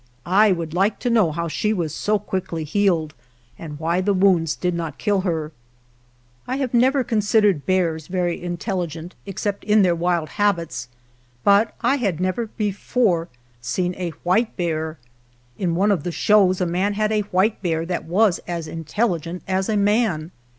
I 0.25 0.51
would 0.51 0.73
like 0.73 0.97
to 1.01 1.11
know 1.11 1.31
how 1.31 1.47
she 1.47 1.73
was 1.73 1.93
so 1.93 2.17
quickly 2.17 2.63
healed, 2.63 3.13
and 3.59 3.77
why 3.77 4.01
the 4.01 4.15
wounds 4.15 4.55
did 4.55 4.73
not 4.73 4.97
kill 4.97 5.21
her. 5.21 5.51
I 6.47 6.55
have 6.57 6.73
never 6.73 7.03
considered 7.03 7.67
bears 7.67 8.07
very 8.07 8.39
intelli 8.39 8.87
gent, 8.87 9.13
except 9.27 9.63
in 9.63 9.83
their 9.83 9.93
wild 9.93 10.29
habits, 10.41 10.87
but 11.43 11.75
I 11.81 11.97
had 11.97 12.19
never 12.19 12.47
before 12.47 13.27
seen 13.61 13.93
a 13.95 14.09
white 14.23 14.57
bear. 14.57 14.97
In 15.59 15.75
one 15.75 15.91
of 15.91 16.01
the 16.01 16.11
shows 16.11 16.59
a 16.59 16.65
man 16.65 16.95
had 16.95 17.11
a 17.11 17.21
white 17.29 17.61
bear 17.61 17.85
that 17.85 18.05
was 18.05 18.39
as 18.47 18.67
intelligent 18.67 19.43
as 19.47 19.69
a 19.69 19.77
man. 19.77 20.31